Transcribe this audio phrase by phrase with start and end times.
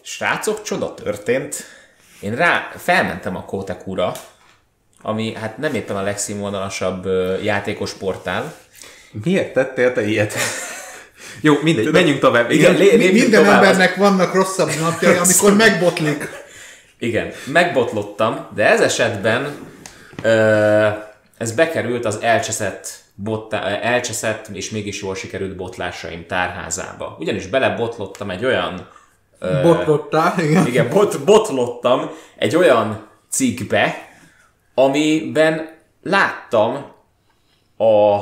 [0.00, 1.64] Srácok, csoda történt.
[2.20, 4.12] Én rá felmentem a Kotekura,
[5.02, 7.06] ami hát nem éppen a legszínvonalasabb
[7.42, 8.54] játékos portál.
[9.24, 10.34] Miért tettél te ilyet?
[11.40, 12.50] Jó, mindegy, Tudom, menjünk tovább.
[12.50, 13.62] Igen, lé, minden tovább.
[13.62, 16.28] embernek vannak rosszabb napjai, amikor megbotlik.
[16.98, 19.68] Igen, megbotlottam, de ez esetben
[20.22, 20.88] ö,
[21.38, 27.16] ez bekerült az elcseszett, botta, elcseszett és mégis jól sikerült botlásaim tárházába.
[27.18, 28.88] Ugyanis belebotlottam egy olyan...
[29.40, 30.66] Botlottál, igen.
[30.66, 34.08] Igen, bot, botlottam egy olyan cikkbe,
[34.74, 36.84] amiben láttam
[37.76, 38.16] a,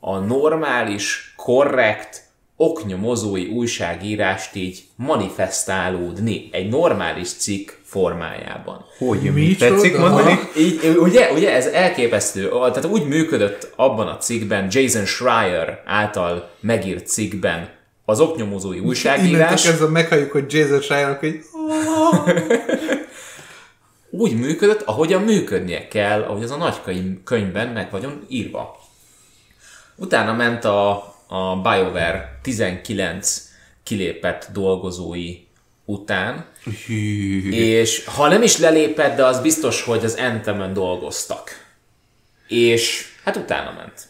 [0.00, 8.84] a normális, korrekt, oknyomozói újságírást így manifestálódni egy normális cikk formájában.
[8.98, 10.38] Hogy mi tetszik mondani?
[10.56, 12.48] Így, ugye, ugye ez elképesztő.
[12.48, 17.68] Tehát úgy működött abban a cikkben, Jason Schreier által megírt cikkben
[18.08, 19.30] az oknyomozói újságírás.
[19.30, 21.40] Innentől kezdve meghalljuk, hogy Jason Schreier, hogy
[24.10, 26.80] úgy működött, ahogyan működnie kell, ahogy az a nagy
[27.24, 28.80] könyvben meg vagyon írva.
[29.94, 30.90] Utána ment a,
[31.26, 33.48] a BioWare 19
[33.82, 35.36] kilépett dolgozói
[35.84, 36.46] után,
[36.86, 37.50] Hű.
[37.50, 41.66] és ha nem is lelépett, de az biztos, hogy az Anthemen dolgoztak.
[42.46, 44.08] És hát utána ment.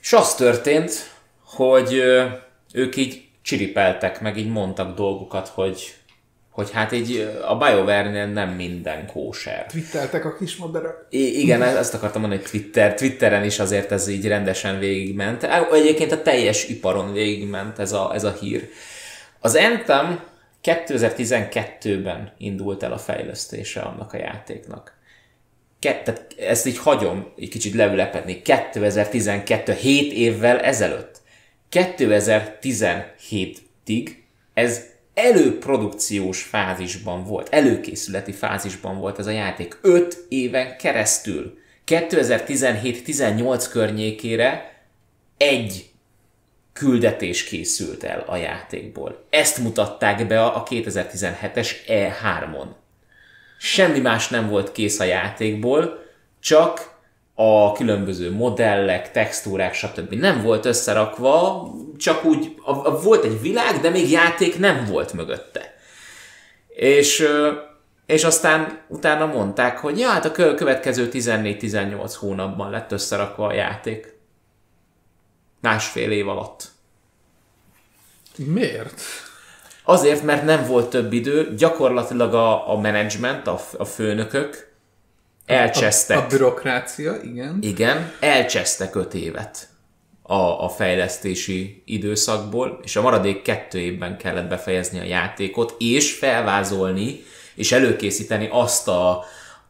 [0.00, 1.10] És az történt,
[1.44, 2.02] hogy
[2.72, 5.94] ők így csiripeltek, meg így mondtak dolgokat, hogy
[6.52, 9.66] hogy hát így a BioWare-nél nem minden kóser.
[9.66, 11.06] Twittertek a kis madarak.
[11.10, 15.46] I- igen, ezt akartam mondani, hogy Twitter, Twitteren is azért ez így rendesen végigment.
[15.72, 18.68] Egyébként a teljes iparon végigment ez a, ez a hír.
[19.40, 20.24] Az Anthem
[20.62, 24.92] 2012-ben indult el a fejlesztése annak a játéknak.
[25.78, 28.42] Ke- tehát ezt így hagyom egy kicsit leülepedni.
[28.42, 31.21] 2012, 7 évvel ezelőtt.
[31.72, 34.16] 2017-ig
[34.54, 39.78] ez előprodukciós fázisban volt, előkészületi fázisban volt ez a játék.
[39.82, 41.58] 5 éven keresztül.
[41.86, 44.82] 2017-18 környékére
[45.36, 45.90] egy
[46.72, 49.24] küldetés készült el a játékból.
[49.30, 52.66] Ezt mutatták be a 2017-es E3-on.
[53.58, 56.02] Semmi más nem volt kész a játékból,
[56.40, 56.91] csak
[57.42, 60.12] a különböző modellek, textúrák, stb.
[60.12, 61.66] nem volt összerakva,
[61.96, 65.74] csak úgy a, a, volt egy világ, de még játék nem volt mögötte.
[66.68, 67.26] És,
[68.06, 74.16] és aztán utána mondták, hogy ja, hát a következő 14-18 hónapban lett összerakva a játék.
[75.60, 76.68] Másfél év alatt.
[78.36, 79.00] Miért?
[79.84, 84.71] Azért, mert nem volt több idő, gyakorlatilag a, a menedzsment, a, a főnökök
[85.52, 86.16] elcsesztek.
[86.16, 87.58] A, a bürokrácia, igen.
[87.60, 89.68] Igen, elcsesztek öt évet
[90.22, 97.24] a, a fejlesztési időszakból, és a maradék kettő évben kellett befejezni a játékot, és felvázolni,
[97.54, 99.24] és előkészíteni azt a,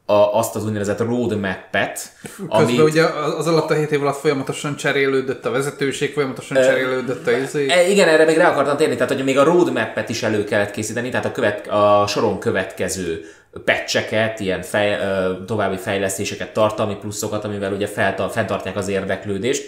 [0.06, 2.12] a, azt az úgynevezett roadmap-et.
[2.36, 3.04] Közben amit, ugye
[3.38, 7.68] az alatt a hét év alatt folyamatosan cserélődött a vezetőség, folyamatosan ö, cserélődött a izé.
[7.68, 10.70] E, igen, erre még rá akartam térni, tehát hogy még a roadmap-et is elő kellett
[10.70, 13.24] készíteni, tehát a, követ, a soron következő
[13.64, 14.98] pecseket, ilyen fej,
[15.46, 17.86] további fejlesztéseket, tartalmi pluszokat, amivel ugye
[18.30, 19.62] fenntartják az érdeklődést.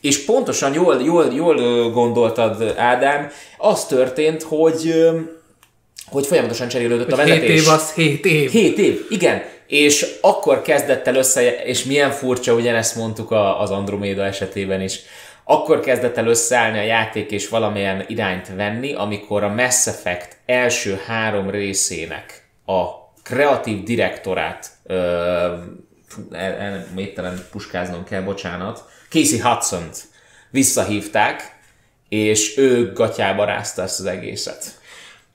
[0.00, 4.94] És pontosan jól, jól, jól gondoltad, Ádám, az történt, hogy
[6.10, 7.48] hogy folyamatosan cserélődött hogy a vezetés.
[7.48, 8.50] 7 év az 7 év.
[8.50, 9.42] 7 év, igen.
[9.66, 15.00] És akkor kezdett el össze, és milyen furcsa, ugyanezt mondtuk az Andromeda esetében is,
[15.44, 21.00] akkor kezdett el összeállni a játék és valamilyen irányt venni, amikor a Mass Effect első
[21.06, 22.99] három részének a
[23.30, 24.96] kreatív direktorát, uh,
[26.94, 29.88] mételen puskáznom kell, bocsánat, Casey hudson
[30.50, 31.58] visszahívták,
[32.08, 34.64] és ő gatyába rázta ezt az egészet.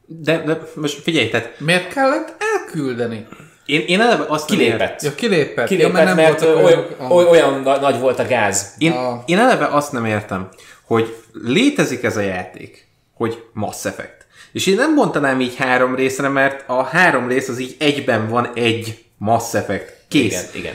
[0.06, 1.59] De, de most figyelj, tehát...
[1.59, 3.28] Miért kellett elküldeni?
[3.66, 5.01] Én, én eleve azt kilépett.
[5.01, 5.67] Ja, kilépett.
[5.67, 8.75] kilépett ja, mert, mert olyan, olyan, olyan, olyan nagy volt a gáz.
[8.77, 9.23] Én, a...
[9.25, 10.50] én eleve azt nem értem,
[10.85, 14.15] hogy létezik ez a játék, hogy Mass Effect.
[14.56, 18.50] És én nem mondanám így három részre, mert a három rész az így egyben van
[18.54, 19.94] egy Mass Effect.
[20.07, 20.31] Kész.
[20.31, 20.74] Igen, igen.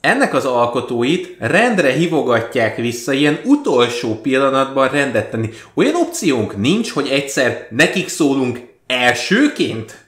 [0.00, 5.48] Ennek az alkotóit rendre hivogatják vissza, ilyen utolsó pillanatban rendet tenni.
[5.74, 10.03] Olyan opciónk nincs, hogy egyszer nekik szólunk elsőként?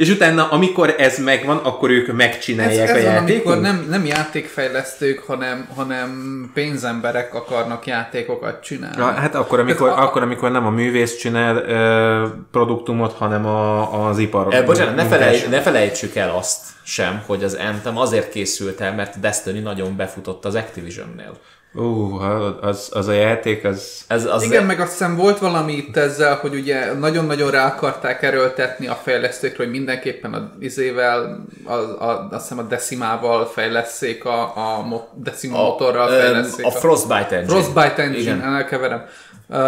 [0.00, 3.30] És utána, amikor ez megvan, akkor ők megcsinálják ez, ez a játékot?
[3.30, 8.96] amikor nem, nem játékfejlesztők, hanem, hanem pénzemberek akarnak játékokat csinálni.
[8.96, 14.08] Ja, hát akkor amikor, a, akkor, amikor nem a művész csinál ö, produktumot, hanem a,
[14.08, 14.54] az ipar.
[14.54, 18.94] E, bocsánat, ne, felej, ne felejtsük el azt sem, hogy az Anthem azért készült el,
[18.94, 21.32] mert Destiny nagyon befutott az Activision-nél.
[21.72, 22.18] Ú,
[22.60, 24.04] az, az a játék, az...
[24.06, 28.22] Ez, az Igen, meg azt hiszem volt valami itt ezzel, hogy ugye nagyon-nagyon rá akarták
[28.22, 34.56] erőltetni a fejlesztőkre, hogy mindenképpen a izével, a, a, azt hiszem a decimával fejleszék, a,
[34.56, 36.66] a mo, decima motorral a, fejleszék.
[36.66, 37.46] a Frostbite Engine.
[37.46, 38.54] Frostbite Engine, Igen.
[38.54, 39.04] elkeverem.
[39.48, 39.58] Uh,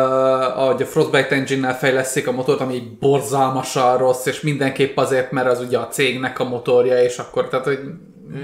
[0.58, 5.46] ahogy a Frostbite Engine-nel fejleszték a motort, ami egy borzalmasan rossz, és mindenképp azért, mert
[5.46, 7.80] az ugye a cégnek a motorja, és akkor, tehát, hogy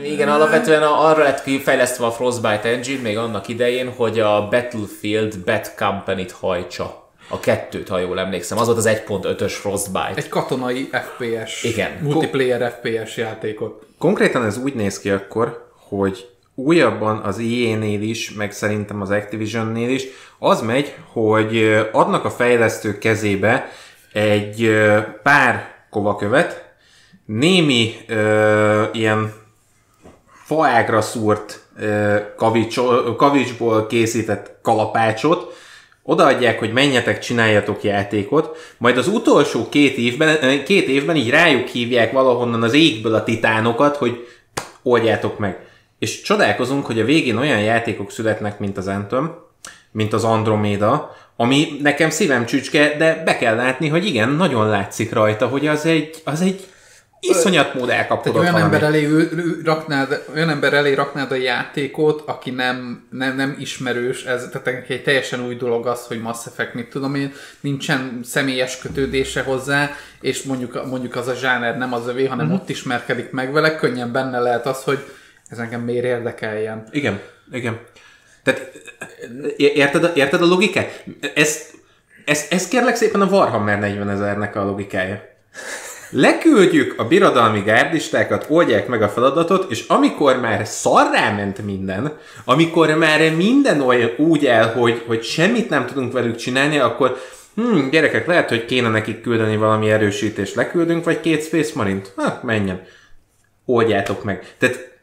[0.04, 5.38] Igen, alapvetően a- arra lett kifejlesztve a Frostbite Engine még annak idején, hogy a Battlefield
[5.44, 7.06] Bad Company-t hajtsa.
[7.30, 8.58] A kettőt, ha jól emlékszem.
[8.58, 10.12] Az volt az 1.5-ös Frostbite.
[10.14, 11.90] egy katonai FPS, Igen.
[12.02, 13.86] multiplayer FPS játékot.
[13.98, 19.88] Konkrétan ez úgy néz ki akkor, hogy újabban az EA-nél is, meg szerintem az Activision-nél
[19.88, 20.04] is,
[20.38, 23.68] az megy, hogy adnak a fejlesztők kezébe
[24.12, 24.70] egy
[25.22, 26.64] pár kovakövet,
[27.26, 29.32] némi ö, ilyen
[30.48, 31.60] faágra szúrt
[32.36, 32.78] kavics,
[33.16, 35.56] kavicsból készített kalapácsot,
[36.02, 42.12] odaadják, hogy menjetek, csináljatok játékot, majd az utolsó két évben, két évben így rájuk hívják
[42.12, 44.26] valahonnan az égből a titánokat, hogy
[44.82, 45.58] oldjátok meg.
[45.98, 49.34] És csodálkozunk, hogy a végén olyan játékok születnek, mint az Anthem,
[49.92, 55.12] mint az Andromeda, ami nekem szívem csücske, de be kell látni, hogy igen, nagyon látszik
[55.12, 56.66] rajta, hogy az egy, az egy
[57.20, 62.50] iszonyat mód elkapkodott olyan ember, elé, ül- raknád, olyan ember elé raknád a játékot, aki
[62.50, 66.90] nem, nem, nem ismerős, ez tehát egy teljesen új dolog az, hogy Mass Effect, mit
[66.90, 72.26] tudom én, nincsen személyes kötődése hozzá, és mondjuk, mondjuk az a zsáner nem az övé,
[72.26, 72.60] hanem uh-huh.
[72.60, 74.98] ott ismerkedik meg vele, könnyen benne lehet az, hogy
[75.48, 76.88] ez engem miért érdekeljen.
[76.90, 77.20] Igen,
[77.52, 77.80] igen.
[78.42, 78.70] Tehát
[79.56, 81.04] érted, a- érted a logikát?
[81.34, 81.70] Ez,
[82.24, 85.22] ez, ez kérlek szépen a Warhammer 40 ezernek a logikája.
[86.10, 92.94] Leküldjük a birodalmi gárdistákat, oldják meg a feladatot, és amikor már szarrá ment minden, amikor
[92.94, 97.16] már minden olyan úgy el, hogy, hogy semmit nem tudunk velük csinálni, akkor
[97.54, 102.12] hm, gyerekek, lehet, hogy kéne nekik küldeni valami erősítést, leküldünk, vagy két Space Marine-t?
[102.16, 102.82] Ha, menjen.
[103.64, 104.54] Oldjátok meg.
[104.58, 104.98] Tehát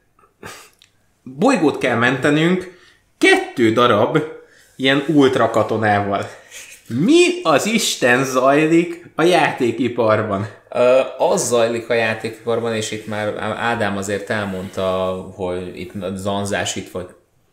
[1.23, 2.77] bolygót kell mentenünk
[3.17, 4.19] kettő darab
[4.75, 6.29] ilyen ultra katonával.
[6.87, 10.47] Mi az Isten zajlik a játékiparban?
[11.17, 14.83] Az zajlik a játékiparban, és itt már Ádám azért elmondta,
[15.35, 17.07] hogy itt a zanzás itt vagy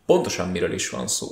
[0.06, 1.26] pontosan miről is van szó.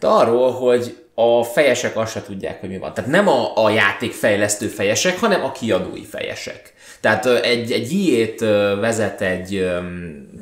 [0.00, 2.94] De arról, hogy a fejesek azt se tudják, hogy mi van.
[2.94, 6.72] Tehát nem a, a játékfejlesztő fejesek, hanem a kiadói fejesek.
[7.00, 8.40] Tehát egy, egy ilyét
[8.80, 9.66] vezet egy,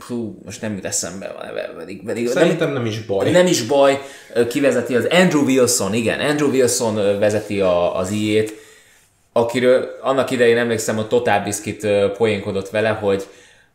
[0.08, 3.30] hú, most nem jut eszembe a neve, pedig, pedig nem, Szerintem nem is baj.
[3.30, 4.00] nem is baj,
[4.48, 8.54] kivezeti az Andrew Wilson, igen, Andrew Wilson vezeti a, az ilyét,
[9.32, 11.86] akiről annak idején emlékszem, hogy Total Biscuit
[12.16, 13.26] poénkodott vele, hogy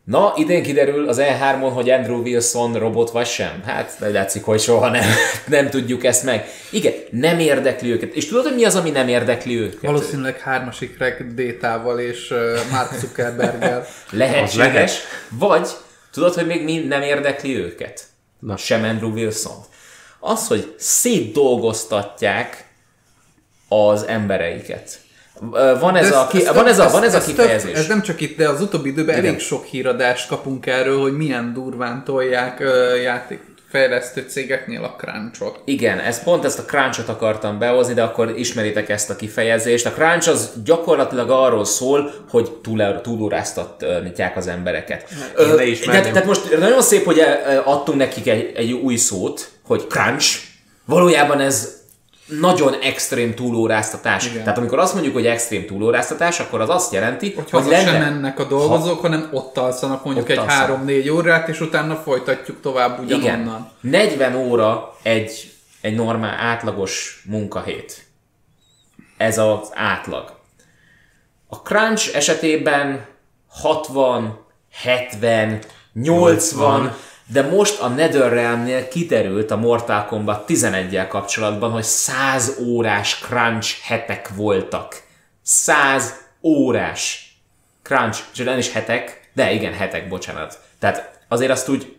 [0.06, 3.62] na, idén kiderül az E3-on, hogy Andrew Wilson robot vagy sem.
[3.66, 5.10] Hát, de látszik, hogy soha nem,
[5.48, 6.48] nem tudjuk ezt meg.
[6.72, 8.14] Igen, nem érdekli őket.
[8.14, 9.82] És tudod, hogy mi az, ami nem érdekli őket?
[9.82, 11.04] Valószínűleg hármasik
[11.34, 13.86] détával és uh, Mark Zuckerberggel.
[14.12, 14.58] Lehetséges.
[14.58, 14.92] Lehet.
[15.30, 15.68] Vagy
[16.12, 18.04] tudod, hogy még mi nem érdekli őket?
[18.40, 18.58] Na.
[18.58, 19.58] Sem Andrew wilson
[20.20, 22.66] Az, hogy szétdolgoztatják
[23.68, 25.00] az embereiket.
[25.80, 27.72] Van ez, De a, ki, van ez, a, van ez a ez kifejezés.
[27.72, 29.28] Több, ez nem csak itt, de az utóbbi időben Igen.
[29.28, 35.62] elég sok híradást kapunk erről, hogy milyen durván tolják uh, játékfejlesztő cégeknél a crunchot.
[35.66, 39.86] Igen, ez pont ezt a crunchot akartam behozni, de akkor ismeritek ezt a kifejezést.
[39.86, 45.06] A crunch az gyakorlatilag arról szól, hogy túl, túlóráztatják az embereket.
[45.12, 46.02] Én Ö, ismerném.
[46.02, 47.22] tehát, tehát most nagyon szép, hogy
[47.64, 50.38] adtunk nekik egy, egy új szót, hogy crunch.
[50.86, 51.75] Valójában ez
[52.26, 54.26] nagyon extrém túlóráztatás.
[54.26, 54.44] Igen.
[54.44, 57.92] Tehát amikor azt mondjuk, hogy extrém túlóráztatás, akkor az azt jelenti, Hogy hogy lenne...
[57.92, 60.82] sem mennek a dolgozók, hanem ott alszanak mondjuk Ott egy alszanak.
[60.86, 63.72] 3-4 órát, és utána folytatjuk tovább ugyanonnan.
[63.82, 64.02] Igen.
[64.02, 68.06] 40 óra egy, egy normál, átlagos munkahét.
[69.18, 70.34] Ez az átlag.
[71.48, 73.06] A crunch esetében
[73.48, 75.60] 60, 70,
[75.94, 76.96] 80,
[77.28, 84.30] de most a NetherRealm-nél kiderült a Mortal Kombat 11-jel kapcsolatban, hogy 100 órás crunch hetek
[84.36, 85.04] voltak.
[85.42, 86.14] 100
[86.44, 87.36] órás
[87.84, 90.60] crunch, és nem is hetek, de igen, hetek, bocsánat.
[90.80, 91.96] Tehát azért azt úgy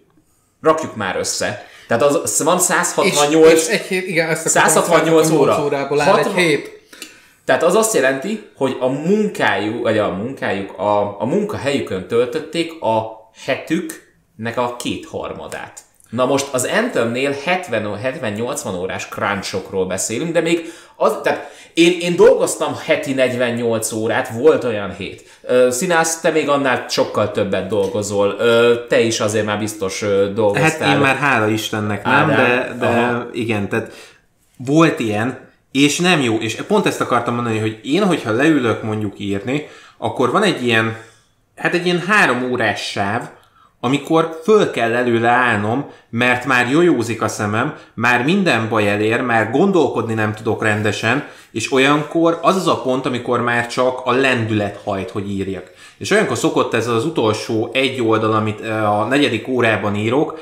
[0.62, 1.66] rakjuk már össze.
[1.88, 5.64] Tehát az, van 168, És, és egy hét, igen, ezt akartam, 168 168 óra.
[5.64, 6.80] órából áll 60 egy hét.
[7.44, 13.16] tehát az azt jelenti, hogy a munkájuk, vagy a munkájuk, a, a munkahelyükön töltötték a
[14.36, 15.80] hetüknek a kétharmadát.
[16.10, 22.76] Na most az Anthemnél 70-80 órás crunchokról beszélünk, de még Az, tehát én, én dolgoztam
[22.84, 25.22] heti 48 órát, volt olyan hét.
[25.68, 28.36] Színász, te még annál sokkal többet dolgozol.
[28.88, 30.88] Te is azért már biztos dolgoztál.
[30.88, 33.18] Hát én már hála Istennek nem, Ádám, de, aha.
[33.18, 33.92] de igen, tehát
[34.56, 35.38] volt ilyen,
[35.72, 40.30] és nem jó, és pont ezt akartam mondani, hogy én, hogyha leülök mondjuk írni, akkor
[40.30, 40.96] van egy ilyen,
[41.56, 43.28] hát egy ilyen három órás sáv,
[43.86, 49.50] amikor föl kell előle állnom, mert már jojózik a szemem, már minden baj elér, már
[49.50, 54.80] gondolkodni nem tudok rendesen, és olyankor az az a pont, amikor már csak a lendület
[54.84, 55.70] hajt, hogy írjak.
[55.98, 60.40] És olyankor szokott ez az utolsó egy oldal, amit a negyedik órában írok,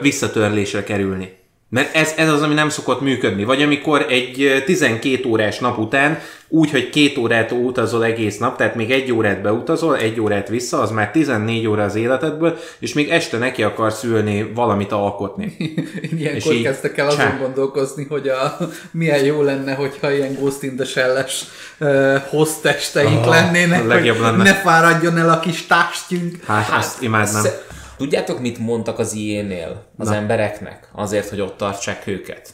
[0.00, 1.38] visszatörlésre kerülni.
[1.68, 3.44] Mert ez, ez az, ami nem szokott működni.
[3.44, 6.18] Vagy amikor egy ö, 12 órás nap után
[6.52, 10.80] úgy, hogy két órát utazol egész nap, tehát még egy órát beutazol, egy órát vissza,
[10.80, 15.56] az már 14 óra az életedből, és még este neki akarsz ülni valamit alkotni.
[16.18, 17.36] Ilyenkor És így kezdtek el azon csá.
[17.38, 18.56] gondolkozni, hogy a,
[18.92, 21.44] milyen jó lenne, hogyha ilyen Ghost in the Shell-es
[21.80, 24.42] uh, hostesteink Ah, lennének, hogy lenne.
[24.42, 26.44] ne fáradjon el a kis tástjünk.
[26.44, 27.42] Hát, hát azt imádnám.
[27.42, 27.64] sze-
[27.96, 30.14] Tudjátok, mit mondtak az IE-nél az Na.
[30.14, 30.88] embereknek?
[30.92, 32.48] Azért, hogy ott tartsák őket.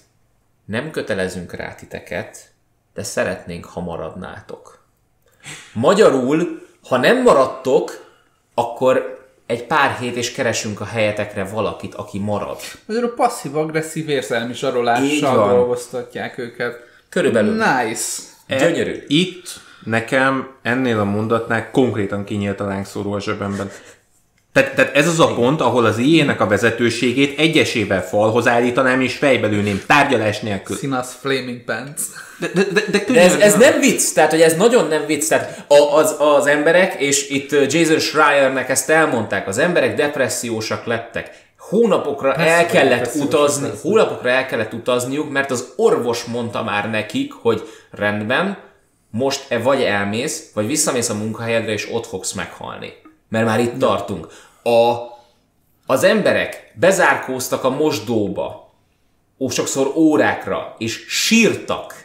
[0.64, 2.38] Nem kötelezünk rá titeket,
[2.96, 4.78] de szeretnénk, ha maradnátok.
[5.72, 8.04] Magyarul, ha nem maradtok,
[8.54, 12.58] akkor egy pár hét és keresünk a helyetekre valakit, aki marad.
[12.86, 16.76] Magyarul passzív-agresszív érzelmi zsarolással dolgoztatják őket.
[17.08, 17.52] Körülbelül.
[17.52, 18.22] Nice.
[18.48, 19.04] Gyönyörű.
[19.06, 19.48] Itt
[19.84, 23.70] nekem ennél a mondatnál konkrétan kinyílt a lángszóró a zsebemben.
[24.56, 29.16] Tehát, tehát ez az a pont, ahol az IE-nek a vezetőségét egyesével falhoz állítanám és
[29.16, 30.76] fejbelülném, tárgyalás nélkül.
[30.76, 32.00] Sinas Flaming Pants.
[32.38, 35.28] De, de, de, de, De ez, ez nem vicc, tehát hogy ez nagyon nem vicc,
[35.28, 41.30] tehát a, az, az emberek, és itt Jason Schreiernek ezt elmondták, az emberek depressziósak lettek.
[41.58, 47.32] Hónapokra Persze, el kellett utazni, hónapokra el kellett utazniuk, mert az orvos mondta már nekik,
[47.32, 48.58] hogy rendben,
[49.10, 52.92] most e vagy elmész, vagy visszamész a munkahelyedre, és ott fogsz meghalni.
[53.28, 54.26] Mert már itt tartunk.
[54.66, 55.14] A,
[55.86, 58.74] az emberek bezárkóztak a mosdóba,
[59.38, 62.04] ó, sokszor órákra, és sírtak,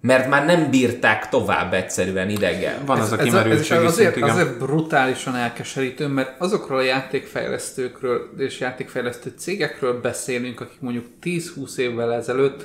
[0.00, 2.82] mert már nem bírták tovább egyszerűen ideggel.
[2.86, 4.28] Van az a ez, ez kimerültség azért, igen.
[4.28, 12.12] azért brutálisan elkeserítő, mert azokról a játékfejlesztőkről és játékfejlesztő cégekről beszélünk, akik mondjuk 10-20 évvel
[12.12, 12.64] ezelőtt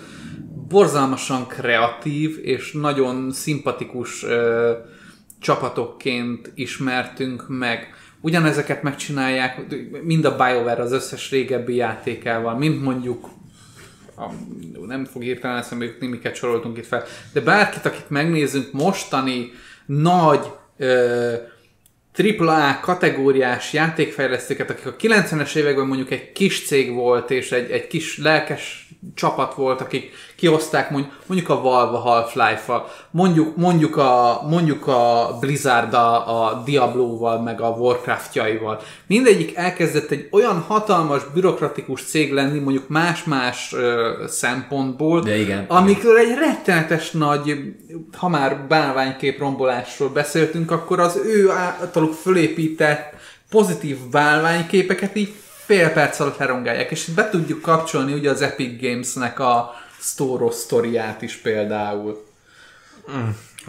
[0.68, 4.72] borzalmasan kreatív és nagyon szimpatikus ö,
[5.40, 7.94] csapatokként ismertünk meg.
[8.26, 9.62] Ugyanezeket megcsinálják
[10.04, 13.30] mind a BioWare az összes régebbi játékával, mint mondjuk
[14.16, 14.26] a,
[14.86, 17.04] nem fog hirtelen eszembe jutni, miket soroltunk itt fel,
[17.34, 19.52] de bárkit, akit megnézzünk, mostani
[19.86, 21.34] nagy ö,
[22.18, 27.88] AAA kategóriás játékfejlesztőket, akik a 90-es években mondjuk egy kis cég volt, és egy, egy
[27.88, 28.85] kis lelkes
[29.16, 35.94] csapat volt, akik kihozták mondjuk, mondjuk a Valve Half-Life-val, mondjuk, mondjuk, a, mondjuk a Blizzard
[35.94, 38.82] a, Diablo-val, meg a Warcraft-jaival.
[39.08, 46.18] Mindegyik elkezdett egy olyan hatalmas, bürokratikus cég lenni, mondjuk más-más ö, szempontból, De igen, amikről
[46.18, 47.76] egy rettenetes nagy,
[48.18, 53.14] ha már bálványkép rombolásról beszéltünk, akkor az ő általuk fölépített
[53.50, 55.34] pozitív bálványképeket így
[55.66, 61.22] fél perc alatt lerongálják, és be tudjuk kapcsolni ugye az Epic Games-nek a Store sztoriát
[61.22, 62.26] is például.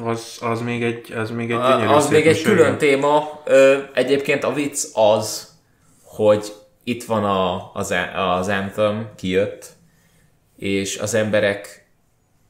[0.05, 3.41] Az, az még egy, az még egy gyönyörű Az még egy külön téma.
[3.45, 5.49] Ö, Egyébként a vicc az,
[6.05, 6.53] hogy
[6.85, 9.67] itt van a, az, az Anthem, kijött,
[10.57, 11.87] és az emberek,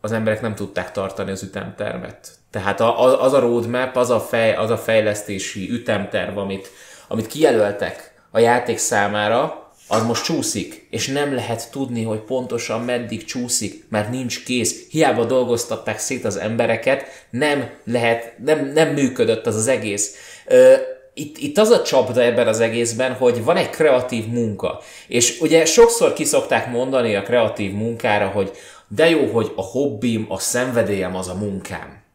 [0.01, 2.29] az emberek nem tudták tartani az ütemtervet.
[2.51, 6.71] Tehát a, a- az a roadmap, az a, fej, az a fejlesztési ütemterv, amit,
[7.09, 13.25] amit kijelöltek a játék számára, az most csúszik, és nem lehet tudni, hogy pontosan meddig
[13.25, 14.89] csúszik, mert nincs kész.
[14.91, 20.15] Hiába dolgoztatták szét az embereket, nem lehet, nem, nem működött az az egész.
[20.47, 20.75] Ö,
[21.15, 24.83] itt, itt az a csapda ebben az egészben, hogy van egy kreatív munka.
[25.07, 28.51] És ugye sokszor kiszokták mondani a kreatív munkára, hogy
[28.89, 32.06] de jó, hogy a hobbim, a szenvedélyem az a munkám.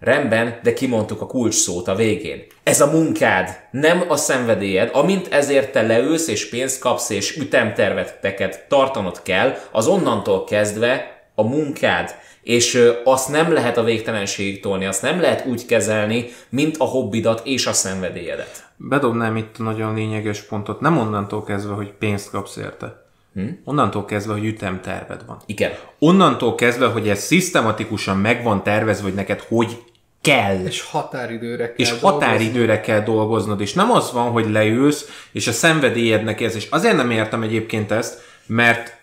[0.00, 2.42] Rendben, de kimondtuk a kulcs szót a végén.
[2.62, 4.90] Ez a munkád, nem a szenvedélyed.
[4.92, 11.42] Amint ezért te leülsz és pénzt kapsz és ütemterveteket tartanod kell, az onnantól kezdve a
[11.42, 12.14] munkád.
[12.42, 17.40] És azt nem lehet a végtelenségig tolni, azt nem lehet úgy kezelni, mint a hobbidat
[17.44, 18.70] és a szenvedélyedet.
[18.76, 20.80] Bedobnám itt a nagyon lényeges pontot.
[20.80, 23.06] Nem onnantól kezdve, hogy pénzt kapsz érte.
[23.34, 23.48] Hm?
[23.64, 25.40] Onnantól kezdve, hogy ütemterved van.
[25.46, 25.70] Igen.
[25.98, 29.82] Onnantól kezdve, hogy ez szisztematikusan meg van tervezve, hogy neked hogy
[30.20, 30.64] kell.
[30.66, 32.08] És határidőre kell és dolgozni.
[32.08, 36.96] határidőre kell dolgoznod, és nem az van, hogy leülsz, és a szenvedélyednek ez, és azért
[36.96, 38.96] nem értem egyébként ezt, mert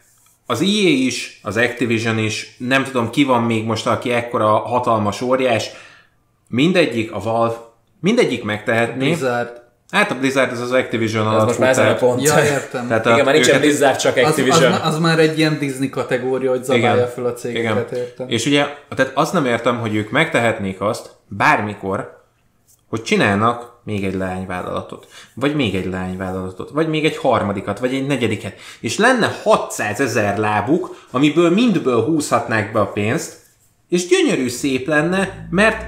[0.45, 5.22] az EA is, az Activision is, nem tudom ki van még most, aki ekkora hatalmas
[5.22, 5.69] óriás,
[6.48, 7.55] mindegyik, a Valve,
[8.00, 9.05] mindegyik megtehetné.
[9.05, 9.63] Blizzard.
[9.92, 12.22] Hát a Blizzard az az Activision Az alatt most már ezen a tehát- pont.
[12.24, 12.88] Ja, értem.
[12.88, 14.72] Tehát Igen, a- már nincsen őket- Blizzard, csak Az, az, Activision.
[14.72, 17.08] az, már egy ilyen Disney kategória, hogy zabálja Igen.
[17.08, 18.30] fel a cégeket, értem.
[18.30, 18.65] És ugye,
[18.96, 22.24] tehát azt nem értem, hogy ők megtehetnék azt bármikor,
[22.89, 28.08] hogy csinálnak még egy leányvállalatot, vagy még egy leányvállalatot, vagy még egy harmadikat, vagy egy
[28.08, 33.36] negyediket, és lenne 600 ezer lábuk, amiből mindből húzhatnák be a pénzt,
[33.89, 35.86] és gyönyörű szép lenne, mert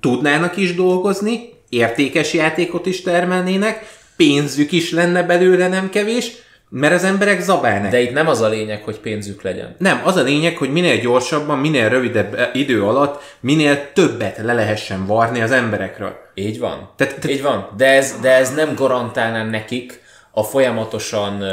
[0.00, 6.32] tudnának is dolgozni, értékes játékot is termelnének, pénzük is lenne belőle nem kevés,
[6.68, 7.90] mert az emberek zabálnak.
[7.90, 9.74] De itt nem az a lényeg, hogy pénzük legyen.
[9.78, 14.52] Nem, az a lényeg, hogy minél gyorsabban, minél rövidebb eh, idő alatt, minél többet le
[14.52, 16.16] lehessen varni az emberekről.
[16.34, 16.90] Így van.
[16.96, 17.68] Tehát- tehát- Így van.
[17.76, 21.44] De ez, de ez nem garantálná nekik a folyamatosan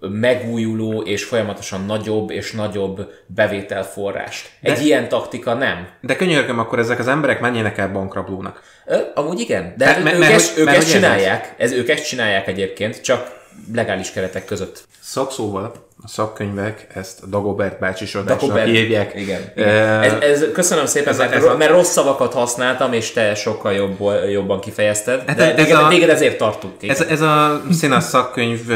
[0.00, 4.50] megújuló és folyamatosan nagyobb és nagyobb bevételforrást.
[4.62, 5.88] Egy De- ilyen taktika nem.
[6.00, 8.62] De könyörgöm, akkor ezek az emberek menjenek el bankrablónak.
[8.86, 11.54] Ö, amúgy igen, de Mert- hát mert- ők, mert ezt, hogy- ők mert ezt csinálják.
[11.58, 13.36] Ez, ők ezt csinálják egyébként, csak
[13.74, 14.82] legális keretek között.
[15.00, 15.72] Szakszóval
[16.02, 18.68] a szakkönyvek ezt Dagobert bácsisodásnak Dagobert.
[18.68, 19.12] hívják.
[19.14, 19.40] Igen.
[19.56, 20.02] Igen.
[20.02, 23.72] Ez, ez, köszönöm szépen, ez mert, ez a- mert rossz szavakat használtam, és te sokkal
[23.72, 23.98] jobb,
[24.30, 25.22] jobban kifejezted.
[25.26, 26.74] Hát De ez téged, a- téged ezért tartunk.
[26.80, 26.94] igen.
[26.96, 28.66] Ez, ez a Színasz szakkönyv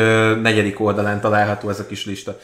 [0.43, 2.39] negyedik oldalán található ez a kis lista.